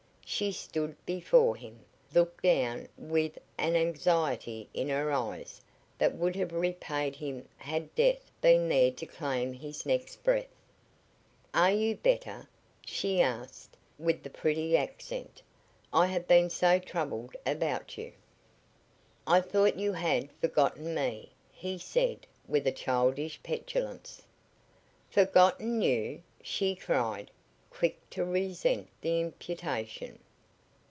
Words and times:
She 0.23 0.53
stood 0.53 0.95
before 1.05 1.57
him, 1.57 1.83
looking 2.15 2.49
down 2.55 2.87
with 2.97 3.37
an 3.57 3.75
anxiety 3.75 4.69
in 4.73 4.87
her 4.87 5.11
eyes 5.11 5.59
that 5.97 6.15
would 6.15 6.37
have 6.37 6.53
repaid 6.53 7.17
him 7.17 7.49
had 7.57 7.93
death 7.95 8.31
been 8.39 8.69
there 8.69 8.91
to 8.91 9.05
claim 9.05 9.51
his 9.51 9.85
next 9.85 10.23
breath. 10.23 10.47
"Are 11.53 11.73
you 11.73 11.97
better?" 11.97 12.47
she 12.85 13.19
asked, 13.21 13.75
with 13.99 14.23
her 14.23 14.29
pretty 14.29 14.77
accent. 14.77 15.41
"I 15.91 16.07
have 16.07 16.29
been 16.29 16.49
so 16.49 16.79
troubled 16.79 17.35
about 17.45 17.97
you." 17.97 18.13
"I 19.27 19.41
thought 19.41 19.75
you 19.77 19.91
had 19.91 20.31
forgotten 20.39 20.95
me," 20.95 21.33
he 21.51 21.77
said, 21.77 22.25
with 22.47 22.73
childish 22.77 23.43
petulance. 23.43 24.21
"Forgotten 25.09 25.81
you!" 25.81 26.23
she 26.41 26.73
cried, 26.73 27.31
quick 27.69 27.97
to 28.09 28.23
resent 28.23 28.85
the 28.99 29.21
imputation. 29.21 30.19